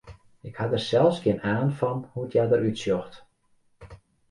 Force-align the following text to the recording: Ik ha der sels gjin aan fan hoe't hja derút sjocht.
Ik 0.47 0.55
ha 0.59 0.65
der 0.71 0.83
sels 0.89 1.17
gjin 1.23 1.43
aan 1.53 1.69
fan 1.79 1.99
hoe't 2.11 2.33
hja 2.35 2.45
derút 2.51 2.77
sjocht. 2.83 3.13